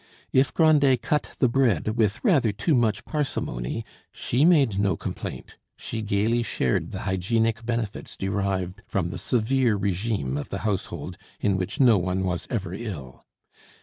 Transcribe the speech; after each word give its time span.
If 0.33 0.51
Grandet 0.51 1.03
cut 1.03 1.33
the 1.37 1.47
bread 1.47 1.89
with 1.95 2.23
rather 2.23 2.51
too 2.51 2.73
much 2.73 3.05
parsimony, 3.05 3.85
she 4.11 4.43
made 4.43 4.79
no 4.79 4.97
complaint; 4.97 5.57
she 5.77 6.01
gaily 6.01 6.41
shared 6.41 6.91
the 6.91 7.01
hygienic 7.01 7.63
benefits 7.63 8.17
derived 8.17 8.81
from 8.87 9.11
the 9.11 9.19
severe 9.19 9.75
regime 9.75 10.37
of 10.37 10.49
the 10.49 10.61
household, 10.65 11.19
in 11.39 11.55
which 11.55 11.79
no 11.79 11.99
one 11.99 12.23
was 12.23 12.47
ever 12.49 12.73
ill. 12.73 13.27